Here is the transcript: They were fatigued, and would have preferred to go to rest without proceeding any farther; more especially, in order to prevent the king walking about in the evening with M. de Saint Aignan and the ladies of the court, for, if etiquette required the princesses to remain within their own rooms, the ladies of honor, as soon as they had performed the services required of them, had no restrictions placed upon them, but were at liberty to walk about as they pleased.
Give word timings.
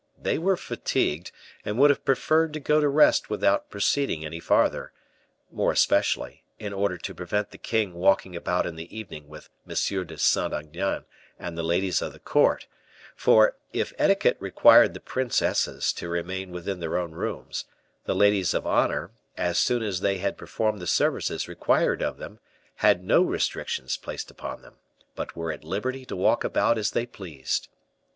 They 0.19 0.39
were 0.39 0.57
fatigued, 0.57 1.31
and 1.63 1.77
would 1.77 1.91
have 1.91 2.03
preferred 2.03 2.53
to 2.53 2.59
go 2.59 2.81
to 2.81 2.89
rest 2.89 3.29
without 3.29 3.69
proceeding 3.69 4.25
any 4.25 4.39
farther; 4.39 4.91
more 5.51 5.71
especially, 5.73 6.43
in 6.57 6.73
order 6.73 6.97
to 6.97 7.13
prevent 7.13 7.51
the 7.51 7.59
king 7.59 7.93
walking 7.93 8.35
about 8.35 8.65
in 8.65 8.77
the 8.77 8.97
evening 8.97 9.27
with 9.29 9.51
M. 9.69 9.75
de 10.07 10.17
Saint 10.17 10.53
Aignan 10.55 11.05
and 11.37 11.55
the 11.55 11.61
ladies 11.61 12.01
of 12.01 12.13
the 12.13 12.19
court, 12.19 12.65
for, 13.15 13.57
if 13.73 13.93
etiquette 13.99 14.37
required 14.39 14.95
the 14.95 14.99
princesses 14.99 15.93
to 15.93 16.09
remain 16.09 16.49
within 16.49 16.79
their 16.79 16.97
own 16.97 17.11
rooms, 17.11 17.65
the 18.05 18.15
ladies 18.15 18.55
of 18.55 18.65
honor, 18.65 19.11
as 19.37 19.59
soon 19.59 19.83
as 19.83 19.99
they 19.99 20.17
had 20.17 20.35
performed 20.35 20.81
the 20.81 20.87
services 20.87 21.47
required 21.47 22.01
of 22.01 22.17
them, 22.17 22.39
had 22.77 23.03
no 23.03 23.21
restrictions 23.21 23.97
placed 23.97 24.31
upon 24.31 24.63
them, 24.63 24.77
but 25.13 25.35
were 25.35 25.51
at 25.51 25.63
liberty 25.63 26.05
to 26.05 26.15
walk 26.15 26.43
about 26.43 26.79
as 26.79 26.89
they 26.89 27.05
pleased. 27.05 27.67